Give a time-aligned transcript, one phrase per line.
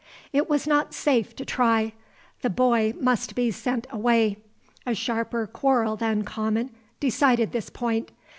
[0.33, 1.93] It was not safe to try.
[2.41, 4.37] The boy must be sent away.
[4.83, 8.09] A sharper quarrel than common decided this point.